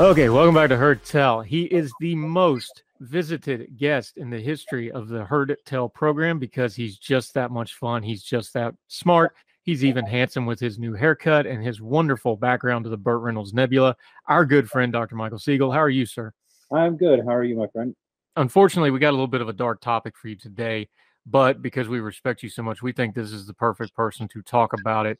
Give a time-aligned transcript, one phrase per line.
[0.00, 1.40] Okay, welcome back to Heard Tell.
[1.40, 6.76] He is the most visited guest in the history of the Heard Tell program because
[6.76, 8.04] he's just that much fun.
[8.04, 9.34] He's just that smart.
[9.64, 13.52] He's even handsome with his new haircut and his wonderful background to the Burt Reynolds
[13.52, 13.96] Nebula.
[14.28, 15.16] Our good friend, Dr.
[15.16, 15.72] Michael Siegel.
[15.72, 16.32] How are you, sir?
[16.72, 17.20] I'm good.
[17.24, 17.96] How are you, my friend?
[18.38, 20.88] unfortunately, we got a little bit of a dark topic for you today,
[21.26, 24.42] but because we respect you so much, we think this is the perfect person to
[24.42, 25.18] talk about it.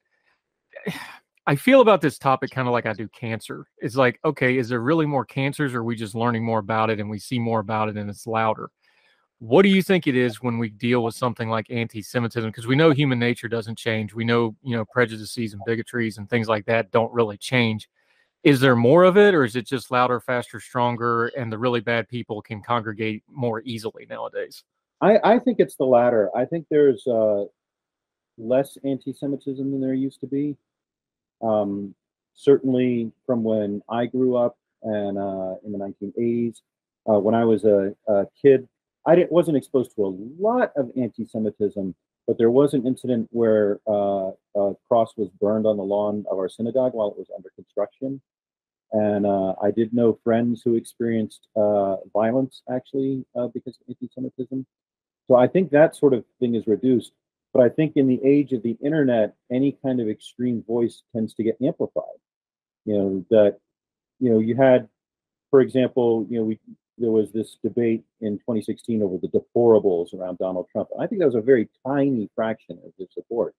[1.48, 3.66] I feel about this topic kind of like I do cancer.
[3.78, 6.90] It's like, okay, is there really more cancers or are we just learning more about
[6.90, 8.70] it and we see more about it and it's louder?
[9.38, 12.50] What do you think it is when we deal with something like anti-Semitism?
[12.50, 14.12] Because we know human nature doesn't change.
[14.12, 17.88] We know, you know, prejudices and bigotries and things like that don't really change
[18.44, 21.80] is there more of it or is it just louder faster stronger and the really
[21.80, 24.62] bad people can congregate more easily nowadays
[25.00, 27.46] i, I think it's the latter i think there's uh,
[28.36, 30.56] less anti-semitism than there used to be
[31.42, 31.94] um,
[32.34, 36.60] certainly from when i grew up and uh, in the 1980s
[37.08, 38.68] uh, when i was a, a kid
[39.06, 41.94] i didn't, wasn't exposed to a lot of anti-semitism
[42.28, 46.36] but there was an incident where uh, a cross was burned on the lawn of
[46.36, 48.20] our synagogue while it was under construction.
[48.92, 54.10] And uh, I did know friends who experienced uh, violence actually uh, because of anti
[54.14, 54.66] Semitism.
[55.26, 57.12] So I think that sort of thing is reduced.
[57.52, 61.34] But I think in the age of the internet, any kind of extreme voice tends
[61.34, 62.04] to get amplified.
[62.84, 63.58] You know, that,
[64.20, 64.88] you know, you had,
[65.50, 66.58] for example, you know, we
[66.98, 70.88] there was this debate in 2016 over the deplorables around Donald Trump.
[70.98, 73.54] I think that was a very tiny fraction of the support.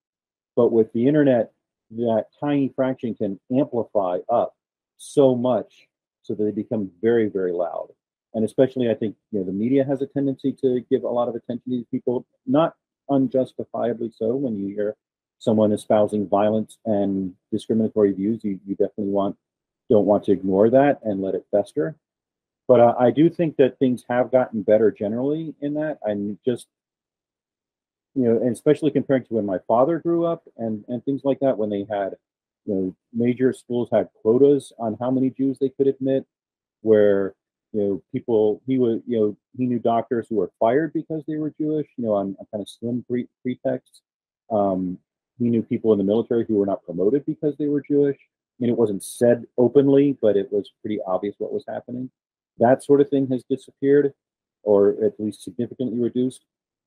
[0.56, 1.52] But with the internet,
[1.92, 4.56] that tiny fraction can amplify up
[4.98, 5.88] so much
[6.22, 7.88] so that they become very, very loud.
[8.34, 11.30] And especially, I think you know the media has a tendency to give a lot
[11.30, 12.76] of attention to these people, not
[13.10, 14.36] unjustifiably so.
[14.36, 14.96] When you hear
[15.40, 19.38] someone espousing violence and discriminatory views, you, you definitely want
[19.90, 21.96] don't want to ignore that and let it fester.
[22.68, 25.98] But uh, I do think that things have gotten better generally in that.
[26.08, 26.68] I'm just,
[28.14, 31.40] you know, and especially comparing to when my father grew up and, and things like
[31.40, 32.16] that, when they had,
[32.66, 36.28] you know, major schools had quotas on how many Jews they could admit,
[36.82, 37.34] where,
[37.72, 41.38] you know, people, he was, you know, he knew doctors who were fired because they
[41.38, 44.02] were Jewish, you know, on, on kind of slim pre- pretexts.
[44.52, 44.98] Um,
[45.38, 48.18] he knew people in the military who were not promoted because they were Jewish.
[48.18, 52.10] I mean, it wasn't said openly, but it was pretty obvious what was happening
[52.60, 54.14] that sort of thing has disappeared
[54.64, 56.44] or at least significantly reduced.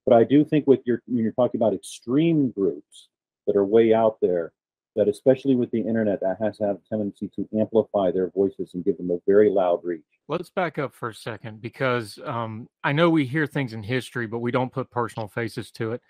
[0.06, 3.08] But I do think with your when you're talking about extreme groups
[3.46, 4.52] that are way out there,
[4.96, 8.72] that especially with the internet, that has to have a tendency to amplify their voices
[8.74, 10.02] and give them a very loud reach.
[10.28, 14.26] Let's back up for a second because um, I know we hear things in history,
[14.26, 16.02] but we don't put personal faces to it.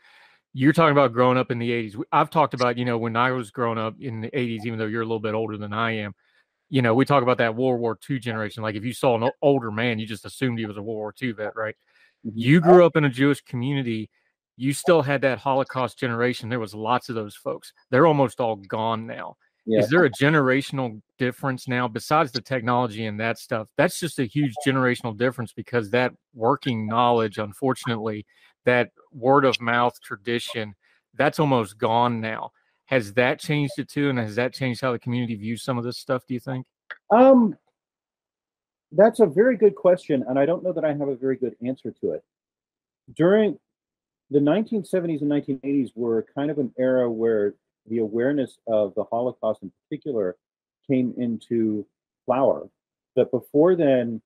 [0.55, 2.03] You're talking about growing up in the 80s.
[2.13, 4.87] I've talked about, you know, when I was growing up in the 80s, even though
[4.87, 6.15] you're a little bit older than I am,
[6.69, 8.63] you know, we talk about that World War II generation.
[8.63, 11.15] Like if you saw an older man, you just assumed he was a World War
[11.21, 11.75] II vet, right?
[12.27, 12.39] Mm-hmm.
[12.39, 14.11] You grew up in a Jewish community.
[14.57, 16.49] You still had that Holocaust generation.
[16.49, 17.73] There was lots of those folks.
[17.91, 19.37] They're almost all gone now.
[19.65, 19.81] Yeah.
[19.81, 23.69] Is there a generational difference now besides the technology and that stuff?
[23.77, 28.27] That's just a huge generational difference because that working knowledge, unfortunately,
[28.65, 30.75] that word of mouth tradition,
[31.15, 32.51] that's almost gone now.
[32.87, 34.11] Has that changed it too?
[34.11, 36.67] And has that changed how the community views some of this stuff, do you think?
[37.11, 37.57] Um,
[38.91, 40.25] that's a very good question.
[40.29, 42.25] And I don't know that I have a very good answer to it.
[43.15, 43.59] During
[44.33, 47.55] the 1970s and 1980s were kind of an era where
[47.87, 50.37] the awareness of the Holocaust in particular
[50.89, 51.87] came into
[52.27, 52.69] flower.
[53.15, 54.23] But before then,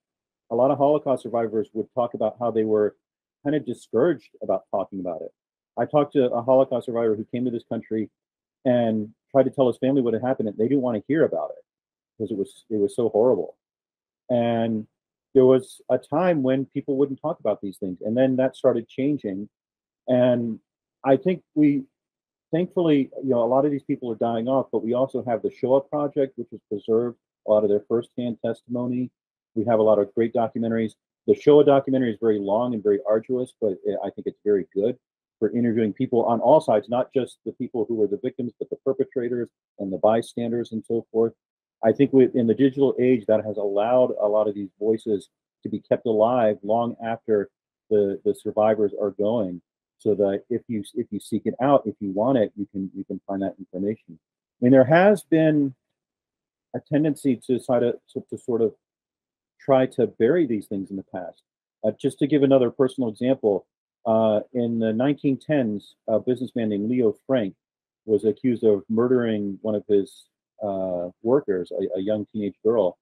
[0.50, 2.96] a lot of Holocaust survivors would talk about how they were
[3.44, 5.32] kind of discouraged about talking about it.
[5.76, 8.10] I talked to a Holocaust survivor who came to this country
[8.64, 11.24] and tried to tell his family what had happened, and they didn't want to hear
[11.24, 11.64] about it.
[12.16, 13.56] because it was it was so horrible.
[14.30, 14.86] And
[15.34, 18.88] there was a time when people wouldn't talk about these things, and then that started
[18.88, 19.48] changing.
[20.08, 20.60] And
[21.04, 21.84] I think we,
[22.52, 25.42] thankfully, you know, a lot of these people are dying off, but we also have
[25.42, 27.16] the Shoah Project, which has preserved
[27.46, 29.10] a lot of their firsthand testimony.
[29.54, 30.92] We have a lot of great documentaries.
[31.26, 34.96] The Shoah documentary is very long and very arduous, but I think it's very good
[35.38, 38.70] for interviewing people on all sides, not just the people who were the victims, but
[38.70, 41.32] the perpetrators and the bystanders and so forth.
[41.84, 45.28] I think we, in the digital age, that has allowed a lot of these voices
[45.62, 47.50] to be kept alive long after
[47.90, 49.60] the, the survivors are going.
[49.98, 52.90] So that if you if you seek it out, if you want it, you can
[52.94, 54.18] you can find that information.
[54.18, 55.74] I mean, there has been
[56.74, 58.74] a tendency to sort of to, to sort of
[59.60, 61.42] try to bury these things in the past.
[61.84, 63.66] Uh, just to give another personal example,
[64.06, 67.54] uh, in the 1910s, a businessman named Leo Frank
[68.04, 70.26] was accused of murdering one of his
[70.62, 72.96] uh, workers, a, a, young teenage girl,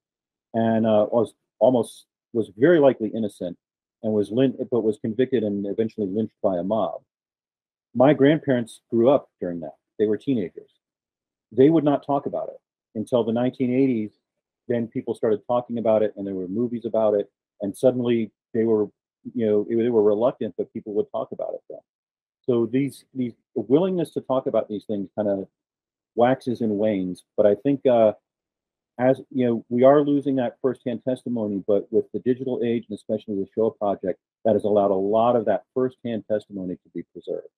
[0.54, 3.56] and uh, was almost was very likely innocent,
[4.04, 7.02] and was lin- but was convicted and eventually lynched by a mob.
[7.94, 10.70] My grandparents grew up during that; they were teenagers.
[11.50, 12.60] They would not talk about it
[12.94, 14.12] until the 1980s.
[14.68, 17.30] Then people started talking about it, and there were movies about it,
[17.62, 18.88] and suddenly they were
[19.34, 21.80] you know they were reluctant, but people would talk about it then.
[22.42, 25.48] So these these willingness to talk about these things kind of
[26.14, 27.24] waxes and wanes.
[27.36, 28.12] But I think uh,
[28.98, 31.62] as you know, we are losing that firsthand testimony.
[31.66, 35.36] But with the digital age and especially the Shoah Project, that has allowed a lot
[35.36, 37.48] of that firsthand testimony to be preserved.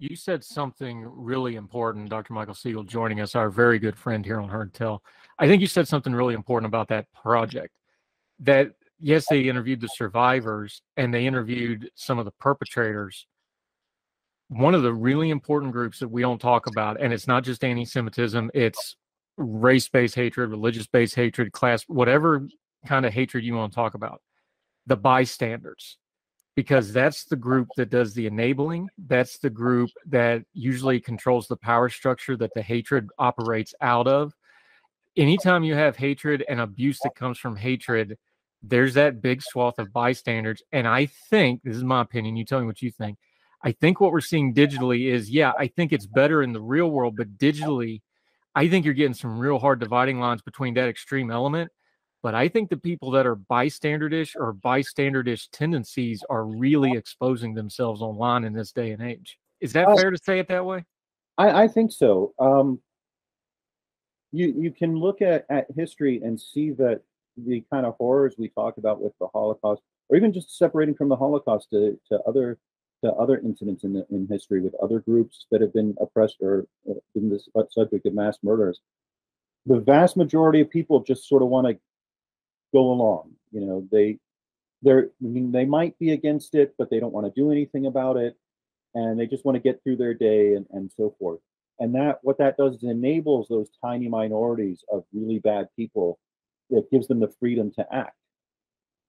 [0.00, 2.32] You said something really important, Dr.
[2.32, 5.02] Michael Siegel, joining us, our very good friend here on Heard Tell.
[5.40, 7.74] I think you said something really important about that project.
[8.40, 13.26] That yes, they interviewed the survivors and they interviewed some of the perpetrators.
[14.48, 17.64] One of the really important groups that we don't talk about, and it's not just
[17.64, 18.96] anti Semitism, it's
[19.38, 22.46] race based hatred, religious based hatred, class, whatever
[22.86, 24.20] kind of hatred you want to talk about,
[24.86, 25.96] the bystanders.
[26.56, 28.88] Because that's the group that does the enabling.
[29.06, 34.34] That's the group that usually controls the power structure that the hatred operates out of.
[35.16, 38.18] Anytime you have hatred and abuse that comes from hatred,
[38.60, 40.60] there's that big swath of bystanders.
[40.72, 42.36] And I think this is my opinion.
[42.36, 43.18] You tell me what you think.
[43.62, 46.90] I think what we're seeing digitally is, yeah, I think it's better in the real
[46.90, 48.00] world, but digitally,
[48.54, 51.70] I think you're getting some real hard dividing lines between that extreme element.
[52.22, 58.02] But I think the people that are bystanderish or bystanderish tendencies are really exposing themselves
[58.02, 59.38] online in this day and age.
[59.60, 60.84] Is that fair to say it that way?
[61.36, 62.34] I, I think so.
[62.40, 62.80] Um,
[64.32, 67.02] you you can look at, at history and see that
[67.36, 71.08] the kind of horrors we talk about with the Holocaust, or even just separating from
[71.08, 72.58] the Holocaust to, to other
[73.04, 76.66] to other incidents in the, in history with other groups that have been oppressed or
[76.90, 77.40] uh, been the
[77.70, 78.80] subject of mass murders.
[79.66, 81.78] The vast majority of people just sort of want to
[82.72, 83.32] go along.
[83.52, 84.18] You know, they
[84.82, 87.86] they're I mean, they might be against it, but they don't want to do anything
[87.86, 88.36] about it,
[88.94, 91.40] and they just want to get through their day and, and so forth.
[91.78, 96.18] And that what that does is enables those tiny minorities of really bad people
[96.70, 98.17] that gives them the freedom to act.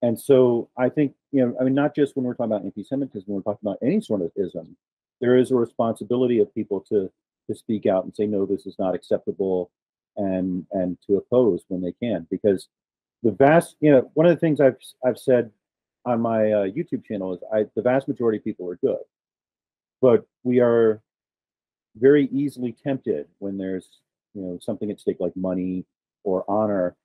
[0.02, 3.26] And so I think, you know, I mean, not just when we're talking about anti-Semitism,
[3.28, 4.78] when we're talking about any sort of ism,
[5.20, 7.12] there is a responsibility of people to
[7.48, 9.72] to speak out and say, no, this is not acceptable,
[10.16, 12.70] and and to oppose when they can, because
[13.24, 15.52] the vast, you know, one of the things I've I've said
[16.06, 19.04] on my uh, YouTube channel is I the vast majority of people are good,
[20.02, 21.02] but we are
[21.98, 24.00] very easily tempted when there's
[24.34, 25.86] you know something at stake like money
[26.24, 26.96] or honor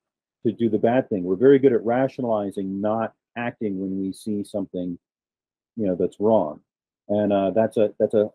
[0.45, 1.23] to do the bad thing.
[1.23, 4.97] We're very good at rationalizing, not acting when we see something,
[5.75, 6.61] you know, that's wrong,
[7.09, 8.29] and uh, that's a that's a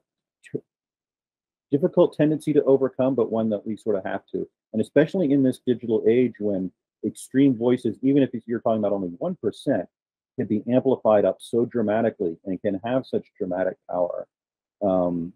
[1.71, 4.49] difficult tendency to overcome, but one that we sort of have to.
[4.73, 6.73] And especially in this digital age, when
[7.07, 9.88] extreme voices, even if you're talking about only one percent,
[10.37, 14.26] can be amplified up so dramatically and can have such dramatic power,
[14.83, 15.33] um,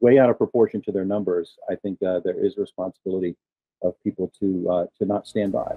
[0.00, 1.56] way out of proportion to their numbers.
[1.70, 3.36] I think uh, there is responsibility
[3.82, 5.76] of people to uh, to not stand by.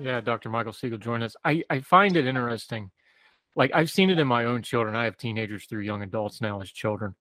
[0.00, 0.48] Yeah, Dr.
[0.48, 1.36] Michael Siegel joined us.
[1.44, 2.90] I, I find it interesting.
[3.56, 4.96] Like I've seen it in my own children.
[4.96, 7.14] I have teenagers through young adults now as children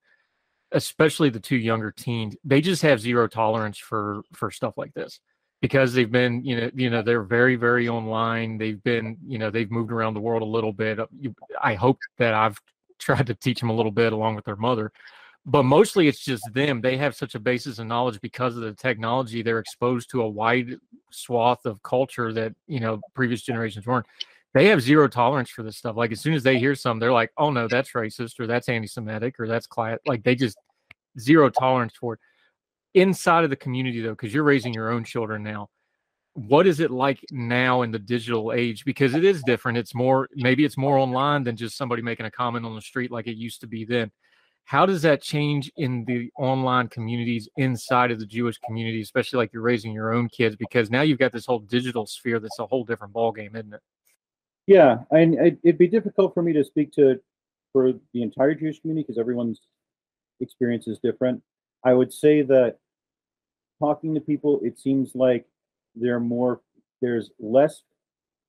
[0.71, 2.36] especially the two younger teens.
[2.43, 5.19] They just have zero tolerance for for stuff like this
[5.62, 8.57] because they've been, you know, you know, they're very, very online.
[8.57, 11.00] They've been, you know, they've moved around the world a little bit.
[11.00, 11.07] Uh,
[11.63, 12.59] I hope that I've
[13.00, 14.91] tried to teach them a little bit along with their mother
[15.47, 16.81] but mostly it's just them.
[16.81, 19.41] They have such a basis of knowledge because of the technology.
[19.41, 20.75] They're exposed to a wide
[21.09, 24.05] swath of culture that you know previous generations weren't.
[24.54, 25.96] They have zero tolerance for this stuff.
[25.96, 28.70] Like as soon as they hear something, they're like, "Oh no, that's racist, or that's
[28.70, 30.58] anti-Semitic, or that's class." Like they just
[31.20, 32.20] zero tolerance for it.
[32.94, 35.70] Inside of the community, though, because you're raising your own children now,
[36.34, 38.86] what is it like now in the digital age?
[38.86, 39.77] Because it is different.
[39.77, 43.12] It's more maybe it's more online than just somebody making a comment on the street
[43.12, 44.12] like it used to be then
[44.68, 49.54] how does that change in the online communities inside of the Jewish community, especially like
[49.54, 50.58] you're raising your own kids?
[50.58, 53.80] Because now you've got this whole digital sphere that's a whole different ballgame, isn't it?
[54.67, 57.19] Yeah, and it'd be difficult for me to speak to
[57.71, 59.62] for the entire Jewish community because everyone's
[60.41, 61.41] experience is different.
[61.86, 62.77] I would say that
[63.79, 65.45] talking to people, it seems like
[65.95, 66.62] there more,
[67.01, 67.81] there's less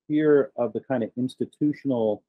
[0.09, 2.23] fear of the kind of institutional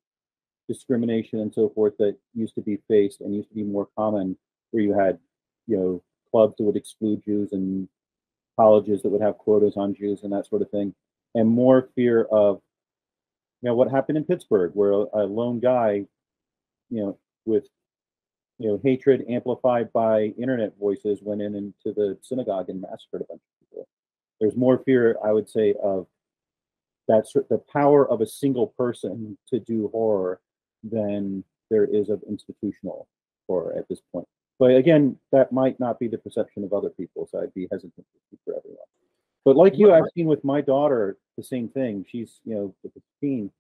[0.68, 4.38] discrimination and so forth that used to be faced and used to be more common,
[4.70, 5.18] where you had,
[5.66, 7.90] you know, clubs that would exclude Jews and
[8.56, 10.94] colleges that would have quotas on Jews and that sort of thing,
[11.34, 12.62] and more fear of,
[13.62, 16.06] you know, what happened in Pittsburgh, where a, lone guy,
[16.90, 17.66] you know, with
[18.58, 23.26] you know, hatred amplified by internet voices went in into the synagogue and massacred a
[23.26, 23.88] bunch of people.
[24.40, 26.08] There's more fear, I would say, of
[27.08, 30.40] that the power of a single person to do horror
[30.84, 33.08] than there is of institutional
[33.48, 34.28] horror at this point.
[34.60, 37.96] But again, that might not be the perception of other people, so I'd be hesitant
[37.96, 38.78] to speak for everyone.
[39.46, 42.06] But like you, I've seen with my daughter the same thing.
[42.08, 42.76] She's, you know,
[43.22, 43.52] 15.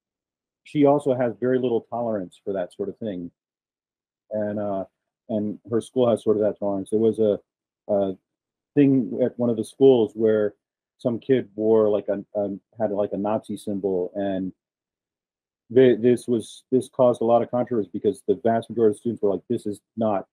[0.66, 3.32] She also has very little tolerance for that sort of thing,
[4.32, 4.86] and uh,
[5.30, 6.90] and her school has sort of that tolerance.
[6.90, 7.40] There was a,
[7.88, 8.14] a
[8.76, 10.54] thing at one of the schools where
[10.98, 14.52] some kid wore like a, a had like a Nazi symbol, and
[15.70, 19.32] this was this caused a lot of controversy because the vast majority of students were
[19.32, 20.28] like, "This is not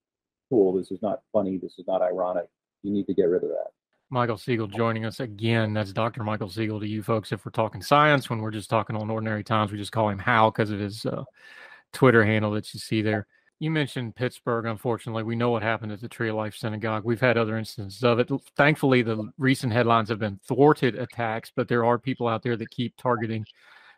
[0.49, 0.73] cool.
[0.73, 1.57] This is not funny.
[1.57, 2.49] This is not ironic.
[2.83, 3.71] You need to get rid of that."
[4.09, 5.73] Michael Siegel joining us again.
[5.73, 6.23] That's Dr.
[6.23, 7.31] Michael Siegel to you folks.
[7.31, 10.19] If we're talking science, when we're just talking on ordinary times, we just call him
[10.19, 11.23] Hal because of his uh,
[11.91, 13.27] Twitter handle that you see there.
[13.59, 14.65] You mentioned Pittsburgh.
[14.65, 17.03] Unfortunately, we know what happened at the Tree of Life Synagogue.
[17.03, 18.29] We've had other instances of it.
[18.55, 22.69] Thankfully, the recent headlines have been thwarted attacks, but there are people out there that
[22.69, 23.45] keep targeting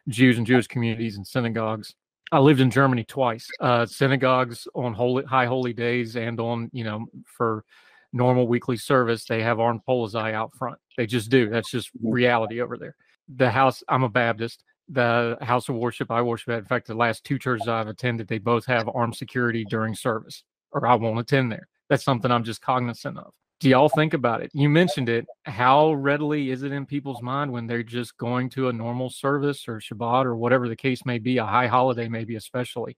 [0.07, 1.93] Jews and Jewish communities and synagogues.
[2.31, 3.47] I lived in Germany twice.
[3.59, 7.65] Uh, synagogues on holy high holy days and on you know for
[8.13, 10.77] normal weekly service, they have armed polizei out front.
[10.97, 11.49] They just do.
[11.49, 12.11] That's just mm-hmm.
[12.11, 12.95] reality over there.
[13.35, 13.83] The house.
[13.87, 14.63] I'm a Baptist.
[14.89, 16.59] The house of worship I worship at.
[16.59, 20.43] In fact, the last two churches I've attended, they both have armed security during service,
[20.71, 21.67] or I won't attend there.
[21.89, 24.51] That's something I'm just cognizant of do y'all think about it?
[24.53, 25.25] You mentioned it.
[25.43, 29.67] How readily is it in people's mind when they're just going to a normal service
[29.67, 32.97] or Shabbat or whatever the case may be, a high holiday, maybe especially?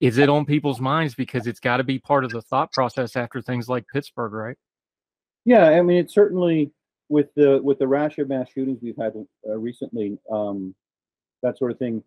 [0.00, 3.16] Is it on people's minds because it's got to be part of the thought process
[3.16, 4.56] after things like Pittsburgh, right?
[5.44, 6.72] Yeah, I mean, it's certainly
[7.08, 9.14] with the with the rash of mass shootings we've had
[9.48, 10.74] uh, recently, um,
[11.42, 12.02] that sort of thing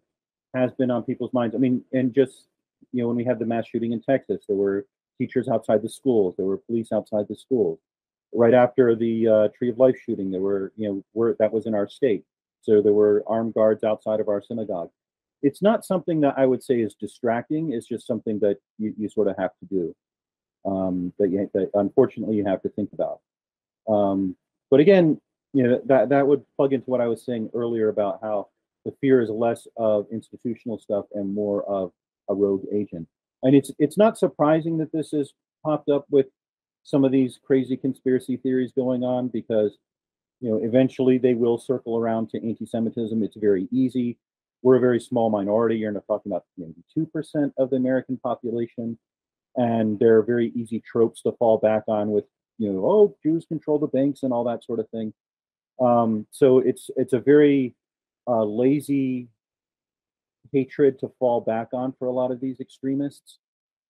[0.54, 1.56] has been on people's minds.
[1.56, 2.48] I mean, and just
[2.92, 4.86] you know, when we had the mass shooting in Texas, there were
[5.18, 6.36] teachers outside the schools.
[6.36, 7.80] There were police outside the schools.
[8.34, 11.66] Right after the uh, Tree of Life shooting, there were, you know, were, that was
[11.66, 12.24] in our state.
[12.62, 14.90] So there were armed guards outside of our synagogue.
[15.42, 17.74] It's not something that I would say is distracting.
[17.74, 19.96] It's just something that you, you sort of have to do.
[20.66, 23.20] Um, that, you, that unfortunately you have to think about.
[23.88, 24.36] Um,
[24.70, 25.22] but again,
[25.54, 28.50] you know that that would plug into what I was saying earlier about how
[28.84, 31.92] the fear is less of institutional stuff and more of
[32.30, 33.08] a rogue agent
[33.44, 36.28] and it's it's not surprising that this has popped up with
[36.84, 39.78] some of these crazy conspiracy theories going on because
[40.40, 43.22] you know eventually they will circle around to anti-Semitism.
[43.24, 44.18] It's very easy.
[44.62, 45.78] We're a very small minority.
[45.78, 48.98] You're not talking about maybe two percent of the American population,
[49.56, 52.26] and there are very easy tropes to fall back on with
[52.58, 55.14] you know oh Jews control the banks and all that sort of thing.
[55.80, 57.76] Um, so it's it's a very
[58.28, 59.30] uh, lazy
[60.52, 63.38] hatred to fall back on for a lot of these extremists.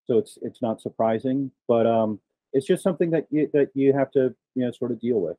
[0.06, 2.20] So it's it's not surprising, but um,
[2.54, 5.38] it's just something that you, that you have to you know sort of deal with.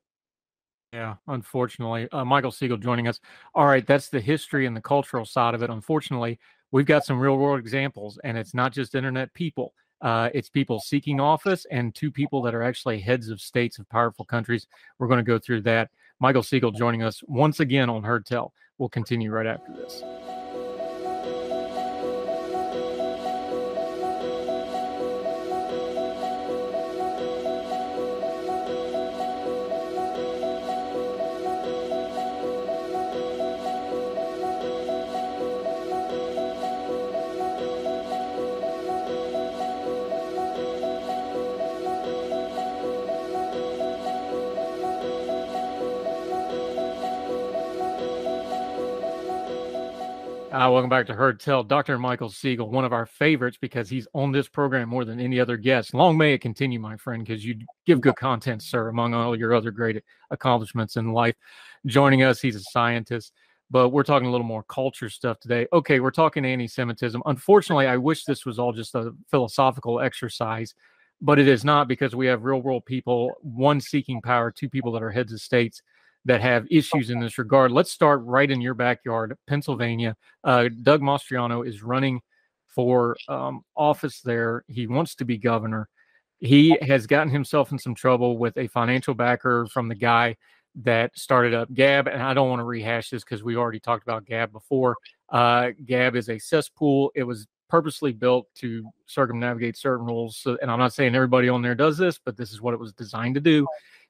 [0.93, 3.21] Yeah, unfortunately, uh, Michael Siegel joining us.
[3.55, 5.69] All right, that's the history and the cultural side of it.
[5.69, 6.39] Unfortunately,
[6.71, 9.75] we've got some real world examples, and it's not just internet people.
[10.01, 13.89] Uh, it's people seeking office and two people that are actually heads of states of
[13.91, 14.67] powerful countries.
[14.99, 15.91] We're going to go through that.
[16.21, 18.55] Michael Siegel joining us once again on Heard Tell.
[18.79, 20.03] We'll continue right after this.
[50.51, 51.63] Uh, welcome back to Heard Tell.
[51.63, 51.99] Dr.
[51.99, 55.59] Michael Siegel, one of our favorites because he's on this program more than any other
[55.59, 55.93] guest.
[55.93, 59.53] Long may it continue, my friend, because you give good content, sir, among all your
[59.53, 61.35] other great accomplishments in life.
[61.85, 63.35] Joining us, he's a scientist,
[63.71, 65.67] but we're talking a little more culture stuff today.
[65.71, 67.23] Okay, we're talking anti Semitism.
[67.27, 70.75] Unfortunately, I wish this was all just a philosophical exercise,
[71.21, 74.93] but it is not because we have real world people, one seeking power, two people
[74.93, 75.83] that are heads of states
[76.25, 77.73] that have issues in this regard.
[77.73, 80.17] Let's start right in your backyard, Pennsylvania.
[80.45, 82.21] Uh, Doug Mastriano is running
[82.67, 84.65] for um, office there.
[84.69, 85.89] He wants to be governor.
[86.39, 90.37] He has gotten himself in some trouble with a financial backer from the guy
[90.77, 92.07] that started up Gab.
[92.07, 94.97] And I don't want to rehash this because we already talked about Gab before.
[95.29, 97.11] Uh, Gab is a cesspool.
[97.15, 100.37] It was purposely built to circumnavigate certain rules.
[100.37, 102.81] So, and I'm not saying everybody on there does this, but this is what it
[102.81, 103.67] was designed to do.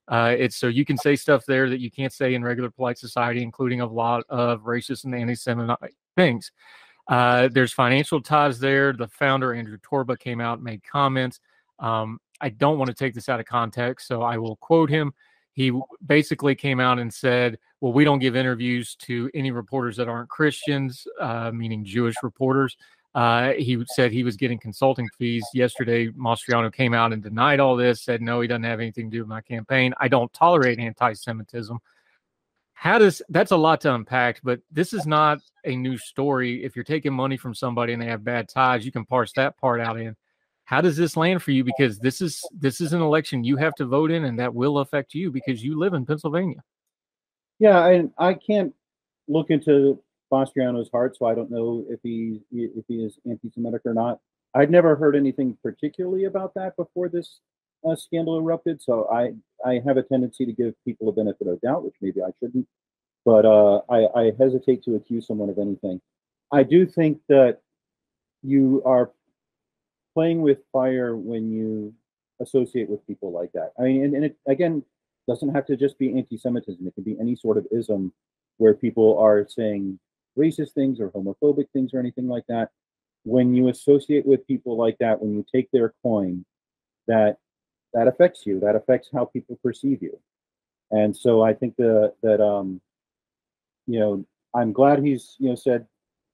[0.08, 2.98] Uh, it's so you can say stuff there that you can't say in regular polite
[2.98, 6.50] society, including a lot of racist and anti-Semitic things.
[7.08, 8.92] Uh, there's financial ties there.
[8.92, 11.40] The founder Andrew Torba came out made comments.
[11.78, 15.12] Um, I don't want to take this out of context, so I will quote him.
[15.52, 15.72] He
[16.06, 20.28] basically came out and said, "Well, we don't give interviews to any reporters that aren't
[20.28, 22.76] Christians, uh, meaning Jewish reporters."
[23.18, 25.44] Uh, he said he was getting consulting fees.
[25.52, 29.16] Yesterday, Mastriano came out and denied all this, said, no, he doesn't have anything to
[29.16, 29.92] do with my campaign.
[29.98, 31.76] I don't tolerate anti Semitism.
[32.74, 36.62] How does that's a lot to unpack, but this is not a new story.
[36.62, 39.58] If you're taking money from somebody and they have bad ties, you can parse that
[39.58, 40.14] part out in.
[40.62, 41.64] How does this land for you?
[41.64, 44.78] Because this is this is an election you have to vote in, and that will
[44.78, 46.62] affect you because you live in Pennsylvania.
[47.58, 48.72] Yeah, I I can't
[49.26, 50.00] look into
[50.32, 54.20] Mastriano's heart, so I don't know if he if he is anti-Semitic or not.
[54.54, 57.40] I'd never heard anything particularly about that before this
[57.86, 61.60] uh, scandal erupted, so I I have a tendency to give people a benefit of
[61.60, 62.66] doubt, which maybe I shouldn't.
[63.24, 66.00] But uh, I, I hesitate to accuse someone of anything.
[66.50, 67.60] I do think that
[68.42, 69.10] you are
[70.14, 71.94] playing with fire when you
[72.40, 73.72] associate with people like that.
[73.78, 74.82] I mean, and, and it again
[75.26, 76.86] doesn't have to just be anti-Semitism.
[76.86, 78.12] It can be any sort of ism
[78.56, 79.98] where people are saying
[80.38, 82.70] racist things or homophobic things or anything like that.
[83.24, 86.44] When you associate with people like that, when you take their coin,
[87.08, 87.38] that
[87.94, 88.60] that affects you.
[88.60, 90.18] That affects how people perceive you.
[90.90, 92.80] And so I think that that um,
[93.86, 94.24] you know,
[94.54, 95.86] I'm glad he's you know said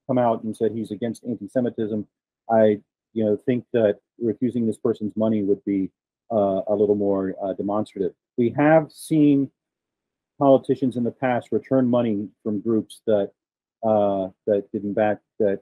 [0.06, 2.06] come out and said he's against anti-Semitism.
[2.50, 2.80] I
[3.12, 5.90] you know think that refusing this person's money would be
[6.30, 8.12] uh, a little more uh, demonstrative.
[8.36, 9.50] We have seen
[10.38, 13.30] politicians in the past return money from groups that
[13.84, 15.60] uh, that didn't back that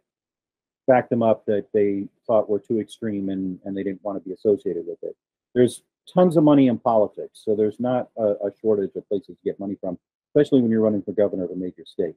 [0.87, 4.29] back them up that they thought were too extreme and and they didn't want to
[4.29, 5.17] be associated with it.
[5.55, 5.83] There's
[6.13, 9.61] tons of money in politics, so there's not a, a shortage of places to get
[9.61, 9.99] money from,
[10.31, 12.15] especially when you're running for governor of a major state.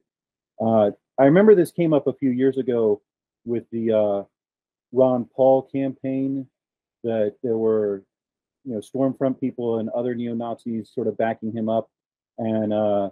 [0.60, 3.00] Uh, I remember this came up a few years ago
[3.44, 4.24] with the uh,
[4.92, 6.46] Ron Paul campaign
[7.04, 8.02] that there were
[8.64, 11.88] you know Stormfront people and other neo Nazis sort of backing him up,
[12.38, 13.10] and uh,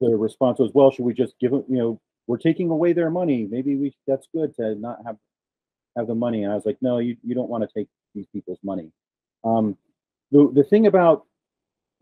[0.00, 3.10] the response was, "Well, should we just give him you know we're taking away their
[3.10, 3.46] money.
[3.50, 5.16] Maybe we that's good to not have
[5.96, 6.42] have the money.
[6.42, 8.90] And I was like, no, you, you don't want to take these people's money.
[9.44, 9.76] Um,
[10.30, 11.26] the the thing about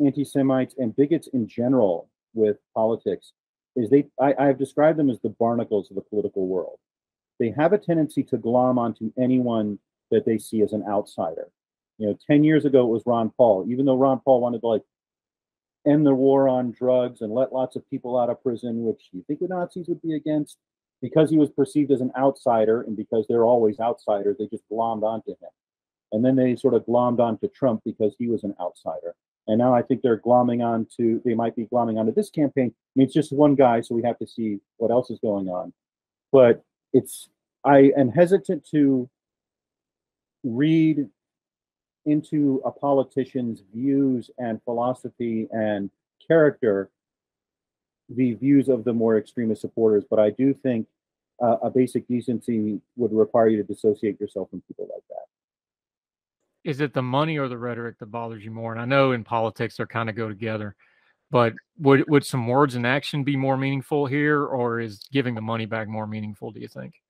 [0.05, 3.33] anti-Semites and bigots in general with politics
[3.77, 6.79] is they I, I've described them as the barnacles of the political world.
[7.39, 9.79] They have a tendency to glom onto anyone
[10.11, 11.49] that they see as an outsider.
[11.99, 14.67] You know, 10 years ago it was Ron Paul, even though Ron Paul wanted to
[14.67, 14.83] like
[15.87, 19.25] end the war on drugs and let lots of people out of prison, which you
[19.27, 20.59] think the Nazis would be against.
[21.01, 25.03] Because he was perceived as an outsider, and because they're always outsiders, they just glommed
[25.03, 25.51] onto him.
[26.13, 29.17] And then they sort of glommed onto Trump because he was an outsider.
[29.49, 32.73] And now I think they're glomming onto, they might be glomming onto this campaign.
[32.73, 35.49] I mean, it's just one guy, so we have to see what else is going
[35.49, 35.73] on.
[36.31, 37.29] But it's,
[37.65, 39.11] I am hesitant to
[40.45, 41.09] read
[42.07, 45.91] into a politician's views and philosophy and
[46.27, 46.91] character
[48.09, 50.87] the views of the more extremist supporters, but I do think
[51.43, 55.27] uh, a basic decency would require you to dissociate yourself from people like that.
[56.65, 58.73] Is it the money or the rhetoric that bothers you more?
[58.73, 60.77] And I know in politics they kind of go together,
[61.31, 65.43] But would would some words and action be more meaningful here, or is giving the
[65.43, 66.53] money back more meaningful?
[66.53, 67.02] Do you think?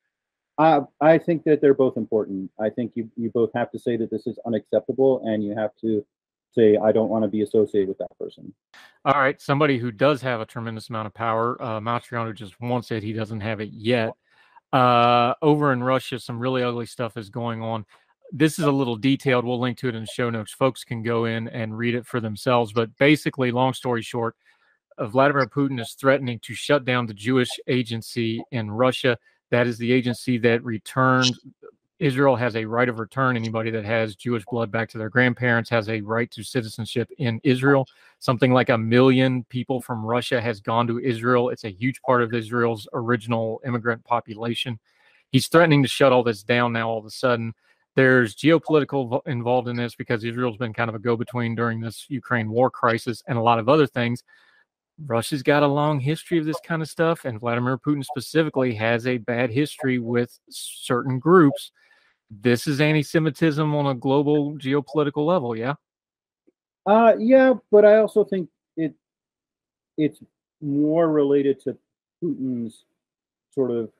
[0.62, 2.48] Uh, I think that they're both important.
[2.61, 5.72] I think you you both have to say that this is unacceptable, and you have
[5.81, 6.07] to
[6.53, 8.55] say I don't want to be associated with that person.
[9.05, 12.92] All right, somebody who does have a tremendous amount of power, uh, Mastriano just wants
[12.92, 13.03] it.
[13.03, 14.12] He doesn't have it yet.
[14.72, 17.85] Uh, over in Russia, some really ugly stuff is going on.
[18.31, 19.44] This is a little detailed.
[19.44, 20.53] We'll link to it in the show notes.
[20.53, 22.72] Folks can go in and read it for themselves.
[22.72, 24.37] But basically, long story short,
[24.96, 29.18] uh, Vladimir Putin is threatening to shut down the Jewish agency in Russia.
[29.53, 31.38] That is the agency that returned
[32.03, 33.37] Israel has a right of return.
[33.37, 37.41] Anybody that has Jewish blood back to their grandparents has a right to citizenship in
[37.45, 37.87] Israel.
[38.19, 41.51] Something like a million people from Russia has gone to Israel.
[41.51, 44.81] It's a huge part of Israel's original immigrant population.
[45.31, 47.55] He's threatening to shut all this down now all of a sudden.
[47.95, 52.07] There's geopolitical involved in this because Israel's been kind of a go between during this
[52.09, 54.25] Ukraine war crisis and a lot of other things.
[55.07, 59.07] Russia's got a long history of this kind of stuff, and Vladimir Putin specifically has
[59.07, 61.73] a bad history with certain groups
[62.41, 65.75] this is anti-Semitism on a global geopolitical level, yeah.
[66.87, 68.95] Uh, yeah, but I also think it
[69.99, 70.21] it's
[70.61, 71.77] more related to
[72.23, 72.85] Putin's
[73.51, 73.91] sort of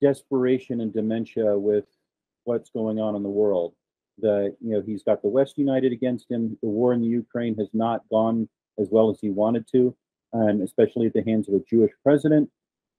[0.00, 1.84] desperation and dementia with
[2.44, 3.74] what's going on in the world.
[4.18, 6.56] That you know he's got the West united against him.
[6.62, 9.94] The war in the Ukraine has not gone as well as he wanted to,
[10.32, 12.50] and especially at the hands of a Jewish president.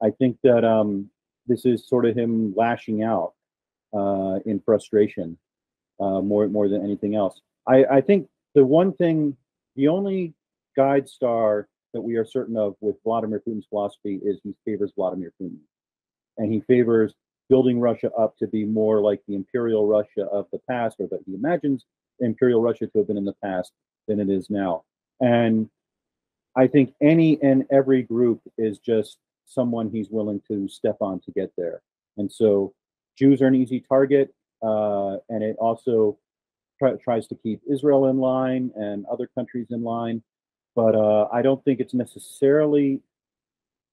[0.01, 1.09] I think that um,
[1.47, 3.33] this is sort of him lashing out
[3.93, 5.37] uh, in frustration
[5.99, 7.41] uh, more more than anything else.
[7.67, 9.35] I, I think the one thing,
[9.75, 10.33] the only
[10.75, 15.31] guide star that we are certain of with Vladimir Putin's philosophy is he favors Vladimir
[15.41, 15.59] Putin,
[16.37, 17.13] and he favors
[17.49, 21.19] building Russia up to be more like the imperial Russia of the past, or that
[21.25, 21.85] he imagines
[22.19, 23.71] imperial Russia to have been in the past
[24.07, 24.83] than it is now.
[25.19, 25.69] And
[26.55, 31.31] I think any and every group is just someone he's willing to step on to
[31.31, 31.81] get there.
[32.17, 32.73] And so
[33.17, 36.17] Jews are an easy target, uh, and it also
[37.01, 40.21] tries to keep Israel in line and other countries in line.
[40.75, 43.01] But uh, I don't think it's necessarily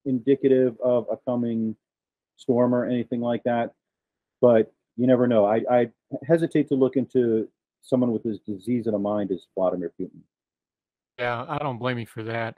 [0.04, 1.76] indicative of a coming
[2.36, 3.72] storm or anything like that.
[4.40, 5.44] But you never know.
[5.44, 5.90] I, I
[6.26, 7.48] hesitate to look into
[7.82, 10.20] someone with this disease in a mind as Vladimir Putin.
[11.20, 12.56] Yeah, I don't blame you for that.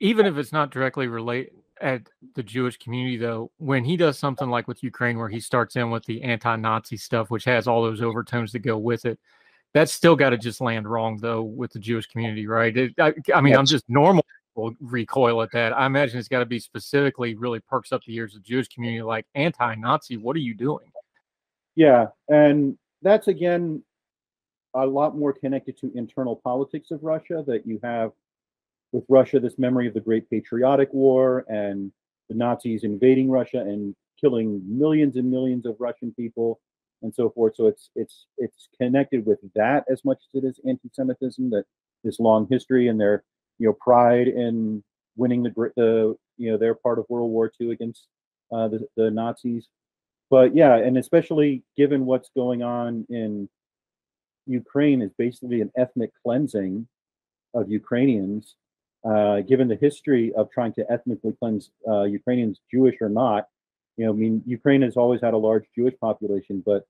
[0.00, 2.02] Even if it's not directly related at
[2.34, 5.90] the Jewish community, though, when he does something like with Ukraine, where he starts in
[5.90, 9.18] with the anti-Nazi stuff, which has all those overtones that go with it,
[9.72, 12.76] that's still got to just land wrong, though, with the Jewish community, right?
[12.76, 13.58] It, I, I, mean, yes.
[13.58, 14.24] I'm just normal
[14.56, 15.72] will recoil at that.
[15.72, 18.66] I imagine it's got to be specifically really perks up the ears of the Jewish
[18.66, 20.16] community, like anti-Nazi.
[20.16, 20.90] What are you doing?
[21.76, 23.84] Yeah, and that's again
[24.74, 27.44] a lot more connected to internal politics of Russia.
[27.46, 28.12] That you have
[28.92, 31.92] with Russia this memory of the Great Patriotic War and
[32.28, 36.60] the Nazis invading Russia and killing millions and millions of Russian people
[37.02, 37.56] and so forth.
[37.56, 41.50] So it's it's it's connected with that as much as it is anti-Semitism.
[41.50, 41.64] That
[42.04, 43.24] this long history and their
[43.58, 44.82] you know pride in
[45.16, 48.06] winning the the you know their part of World War II against
[48.52, 49.68] uh, the the Nazis.
[50.30, 53.48] But yeah, and especially given what's going on in
[54.46, 56.86] Ukraine is basically an ethnic cleansing
[57.54, 58.56] of Ukrainians
[59.04, 63.46] uh, given the history of trying to ethnically cleanse uh, Ukrainians, Jewish or not,
[63.96, 66.84] you know, I mean, Ukraine has always had a large Jewish population, but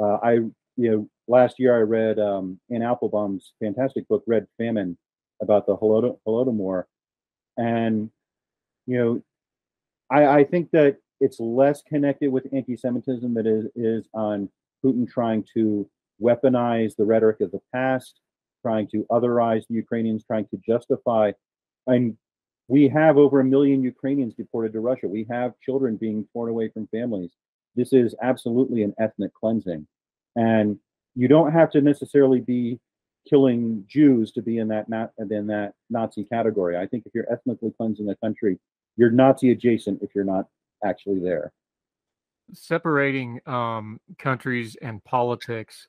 [0.00, 4.96] uh, I, you know, last year I read um, Applebaum's fantastic book, Red Famine,
[5.40, 6.84] about the Holodomor,
[7.56, 8.10] and
[8.86, 9.22] you know,
[10.10, 14.48] I, I think that it's less connected with anti-Semitism that is is on
[14.84, 15.88] Putin trying to
[16.20, 18.20] weaponize the rhetoric of the past,
[18.62, 21.32] trying to otherize the Ukrainians, trying to justify
[21.86, 22.16] and
[22.68, 25.08] we have over a million Ukrainians deported to Russia.
[25.08, 27.30] We have children being torn away from families.
[27.74, 29.86] This is absolutely an ethnic cleansing.
[30.36, 30.78] And
[31.14, 32.78] you don't have to necessarily be
[33.28, 36.76] killing Jews to be in that not in that Nazi category.
[36.76, 38.58] I think if you're ethnically cleansing a country,
[38.96, 40.46] you're Nazi adjacent if you're not
[40.84, 41.52] actually there.
[42.52, 45.88] Separating um, countries and politics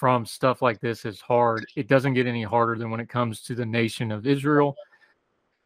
[0.00, 1.64] from stuff like this is hard.
[1.76, 4.74] It doesn't get any harder than when it comes to the nation of Israel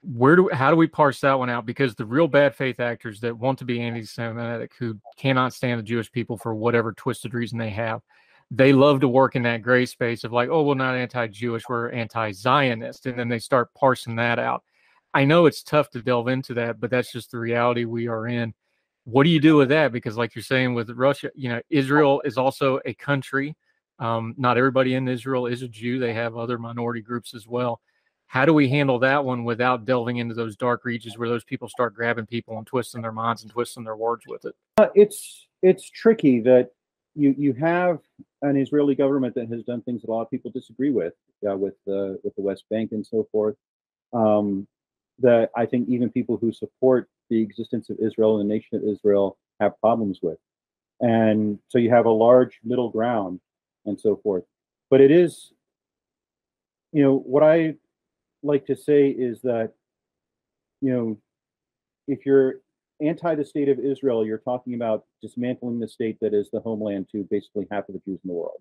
[0.04, 1.64] where do how do we parse that one out?
[1.64, 5.84] Because the real bad faith actors that want to be anti-Semitic, who cannot stand the
[5.84, 8.02] Jewish people for whatever twisted reason they have,
[8.50, 11.90] they love to work in that gray space of like, oh, we're not anti-Jewish, we're
[11.90, 14.62] anti-Zionist, and then they start parsing that out.
[15.14, 18.26] I know it's tough to delve into that, but that's just the reality we are
[18.26, 18.52] in.
[19.04, 19.92] What do you do with that?
[19.92, 23.56] Because, like you're saying, with Russia, you know, Israel is also a country.
[23.98, 27.80] Um, not everybody in Israel is a Jew; they have other minority groups as well
[28.26, 31.68] How do we handle that one without delving into those dark regions where those people
[31.68, 34.56] start grabbing people and twisting their minds and twisting their words with it?
[34.76, 36.70] Uh, it's it's tricky that
[37.14, 38.00] you you have
[38.42, 41.14] an Israeli government that has done things that a lot of people disagree with,
[41.48, 43.56] uh, with the with the West Bank and so forth.
[44.12, 44.66] Um,
[45.20, 48.82] that I think even people who support the existence of Israel and the nation of
[48.82, 50.38] Israel have problems with,
[51.00, 53.38] and so you have a large middle ground
[53.86, 54.44] and so forth.
[54.90, 55.52] But it is,
[56.92, 57.74] you know, what I
[58.42, 59.72] like to say is that,
[60.80, 61.18] you know,
[62.06, 62.60] if you're
[63.00, 67.08] anti the state of Israel, you're talking about dismantling the state that is the homeland
[67.12, 68.60] to basically half of the Jews in the world,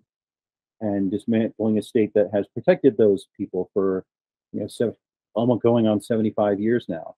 [0.80, 4.04] and dismantling a state that has protected those people for,
[4.52, 4.96] you know, seven,
[5.34, 7.16] almost going on 75 years now.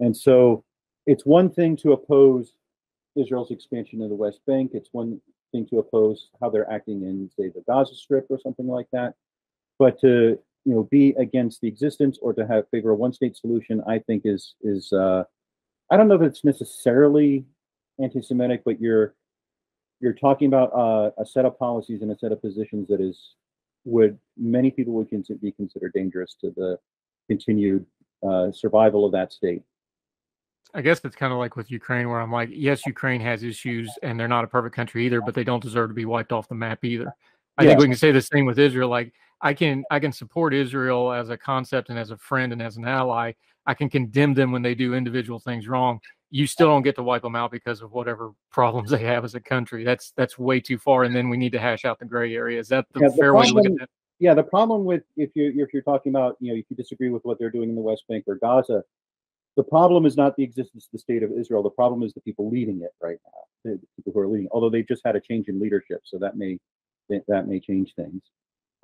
[0.00, 0.64] And so
[1.06, 2.52] it's one thing to oppose
[3.16, 4.72] Israel's expansion of the West Bank.
[4.74, 5.20] It's one
[5.52, 9.14] thing to oppose how they're acting in, say, the Gaza Strip or something like that.
[9.78, 13.82] But to you know be against the existence or to have favor a one-state solution,
[13.86, 15.24] I think is is uh,
[15.90, 17.44] I don't know if it's necessarily
[18.00, 19.14] anti-Semitic, but you're
[20.00, 23.34] you're talking about uh, a set of policies and a set of positions that is
[23.84, 26.78] would many people would be considered dangerous to the
[27.28, 27.86] continued
[28.26, 29.62] uh, survival of that state.
[30.74, 33.90] I guess it's kind of like with Ukraine, where I'm like, yes, Ukraine has issues
[34.02, 36.48] and they're not a perfect country either, but they don't deserve to be wiped off
[36.48, 37.12] the map either.
[37.56, 37.70] I yeah.
[37.70, 38.88] think we can say the same with Israel.
[38.88, 42.62] Like I can I can support Israel as a concept and as a friend and
[42.62, 43.32] as an ally.
[43.66, 46.00] I can condemn them when they do individual things wrong.
[46.30, 49.34] You still don't get to wipe them out because of whatever problems they have as
[49.34, 49.84] a country.
[49.84, 51.04] That's that's way too far.
[51.04, 52.58] And then we need to hash out the gray area.
[52.60, 53.90] Is that the yeah, fair the problem, way to look at that?
[54.20, 57.10] Yeah, the problem with if you if you're talking about you know if you disagree
[57.10, 58.82] with what they're doing in the West Bank or Gaza,
[59.58, 61.64] the problem is not the existence of the state of Israel.
[61.64, 64.46] The problem is the people leading it right now, the people who are leading.
[64.52, 66.60] Although they've just had a change in leadership, so that may
[67.26, 68.22] that may change things.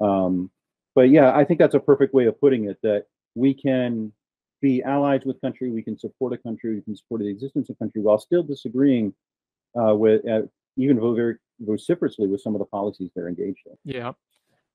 [0.03, 0.51] Um,
[0.97, 2.79] but yeah, I think that's a perfect way of putting it.
[2.83, 3.05] That
[3.37, 4.13] we can
[4.61, 7.79] be allies with country, we can support a country, we can support the existence of
[7.79, 9.15] country while still disagreeing
[9.81, 10.43] uh, with uh,
[10.77, 13.77] even very vociferously with some of the policies they're engaged in.
[13.85, 14.13] Yeah.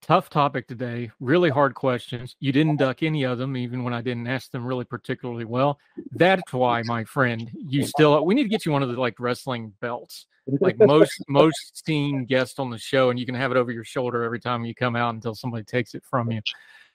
[0.02, 1.12] Tough topic today.
[1.20, 2.36] Really hard questions.
[2.40, 5.78] You didn't duck any of them, even when I didn't ask them really particularly well.
[6.12, 8.26] That's why, my friend, you still.
[8.26, 10.26] We need to get you one of the like wrestling belts,
[10.62, 13.84] like most most seen guest on the show, and you can have it over your
[13.84, 16.42] shoulder every time you come out until somebody takes it from you.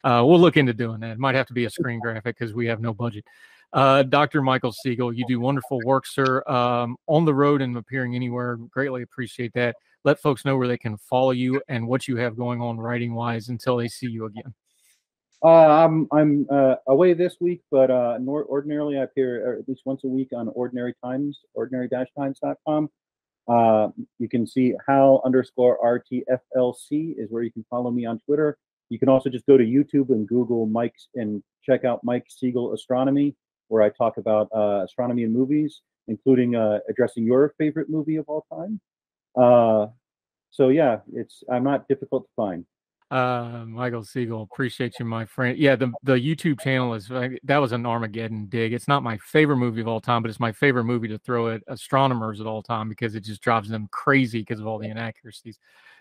[0.02, 1.12] Uh, we'll look into doing that.
[1.12, 3.24] It might have to be a screen graphic because we have no budget.
[3.74, 4.40] Uh, Dr.
[4.40, 6.42] Michael Siegel, you do wonderful work, sir.
[6.48, 10.78] Um, on the road and appearing anywhere, greatly appreciate that let folks know where they
[10.78, 14.26] can follow you and what you have going on writing wise until they see you
[14.26, 14.54] again.
[15.42, 19.82] Uh, I'm I'm uh, away this week, but uh, nor- ordinarily I appear at least
[19.84, 22.88] once a week on Ordinary Times, ordinary-times.com.
[23.46, 28.56] Uh, you can see Hal underscore RTFLC is where you can follow me on Twitter.
[28.88, 32.72] You can also just go to YouTube and Google Mike's and check out Mike Siegel
[32.72, 33.36] Astronomy,
[33.68, 38.26] where I talk about uh, astronomy and movies, including uh, addressing your favorite movie of
[38.28, 38.80] all time.
[39.36, 39.88] Uh,
[40.50, 42.64] so yeah, it's I'm not difficult to find.
[43.10, 45.58] Uh, Michael Siegel, appreciate you, my friend.
[45.58, 48.72] Yeah, the the YouTube channel is that was an Armageddon dig.
[48.72, 51.50] It's not my favorite movie of all time, but it's my favorite movie to throw
[51.50, 54.88] at astronomers at all time because it just drives them crazy because of all the
[54.88, 55.58] inaccuracies.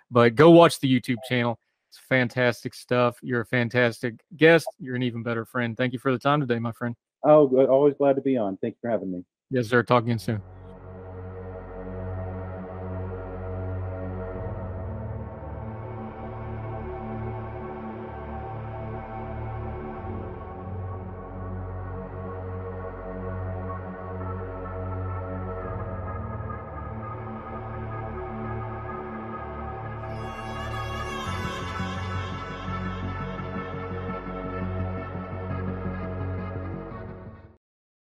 [0.10, 1.60] But go watch the YouTube channel.
[1.90, 3.18] It's fantastic stuff.
[3.22, 4.68] You're a fantastic guest.
[4.80, 5.78] You're an even better friend.
[5.78, 6.96] Thank you for the time today, my friend.
[7.26, 8.58] Oh, always glad to be on.
[8.58, 9.24] Thank you for having me.
[9.50, 9.84] Yes, sir.
[9.84, 10.42] Talking soon.